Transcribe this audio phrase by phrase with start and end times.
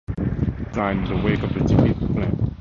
[0.17, 2.55] Jocelyn resigned in the wake of the defeated plan.